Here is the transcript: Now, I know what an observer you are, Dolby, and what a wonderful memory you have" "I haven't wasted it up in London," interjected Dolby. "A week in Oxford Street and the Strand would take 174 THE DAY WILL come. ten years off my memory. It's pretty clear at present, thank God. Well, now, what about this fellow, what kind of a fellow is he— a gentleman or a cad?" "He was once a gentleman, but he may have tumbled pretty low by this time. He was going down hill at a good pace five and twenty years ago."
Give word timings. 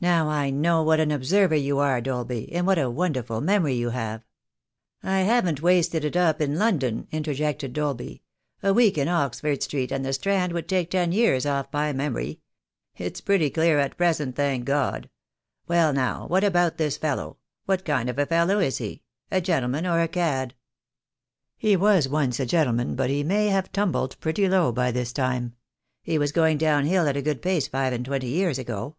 Now, 0.00 0.28
I 0.28 0.50
know 0.50 0.82
what 0.82 1.00
an 1.00 1.10
observer 1.10 1.54
you 1.54 1.78
are, 1.78 2.02
Dolby, 2.02 2.52
and 2.52 2.66
what 2.66 2.78
a 2.78 2.90
wonderful 2.90 3.40
memory 3.40 3.72
you 3.72 3.88
have" 3.88 4.22
"I 5.02 5.20
haven't 5.20 5.62
wasted 5.62 6.04
it 6.04 6.14
up 6.14 6.42
in 6.42 6.58
London," 6.58 7.08
interjected 7.10 7.72
Dolby. 7.72 8.22
"A 8.62 8.74
week 8.74 8.98
in 8.98 9.08
Oxford 9.08 9.62
Street 9.62 9.90
and 9.90 10.04
the 10.04 10.12
Strand 10.12 10.52
would 10.52 10.68
take 10.68 10.92
174 10.92 10.92
THE 10.92 11.08
DAY 11.08 11.24
WILL 11.24 11.32
come. 11.32 11.40
ten 11.40 11.54
years 11.54 11.66
off 11.66 11.72
my 11.72 11.92
memory. 11.94 12.40
It's 12.98 13.22
pretty 13.22 13.48
clear 13.48 13.78
at 13.78 13.96
present, 13.96 14.36
thank 14.36 14.66
God. 14.66 15.08
Well, 15.66 15.94
now, 15.94 16.26
what 16.26 16.44
about 16.44 16.76
this 16.76 16.98
fellow, 16.98 17.38
what 17.64 17.86
kind 17.86 18.10
of 18.10 18.18
a 18.18 18.26
fellow 18.26 18.58
is 18.58 18.76
he— 18.76 19.00
a 19.30 19.40
gentleman 19.40 19.86
or 19.86 20.02
a 20.02 20.08
cad?" 20.08 20.52
"He 21.56 21.76
was 21.76 22.10
once 22.10 22.38
a 22.38 22.44
gentleman, 22.44 22.94
but 22.94 23.08
he 23.08 23.22
may 23.22 23.46
have 23.46 23.72
tumbled 23.72 24.20
pretty 24.20 24.46
low 24.50 24.70
by 24.70 24.90
this 24.90 25.14
time. 25.14 25.54
He 26.02 26.18
was 26.18 26.30
going 26.30 26.58
down 26.58 26.84
hill 26.84 27.08
at 27.08 27.16
a 27.16 27.22
good 27.22 27.40
pace 27.40 27.68
five 27.68 27.94
and 27.94 28.04
twenty 28.04 28.28
years 28.28 28.58
ago." 28.58 28.96